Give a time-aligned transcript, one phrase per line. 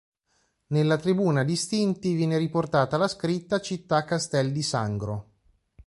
[0.69, 5.29] Nella tribuna "Distinti" viene riportata la scritta "Città Castel di Sangro".